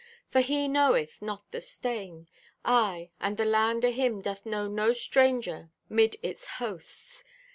For 0.31 0.41
He 0.41 0.67
knoweth 0.67 1.21
not 1.21 1.51
the 1.51 1.61
stain. 1.61 2.27
Aye, 2.65 3.11
and 3.19 3.37
the 3.37 3.45
land 3.45 3.85
o' 3.85 3.91
Him 3.91 4.19
doth 4.23 4.47
know 4.47 4.67
No 4.67 4.93
stranger 4.93 5.69
'mid 5.89 6.15
its 6.23 6.47
hosts. 6.57 7.23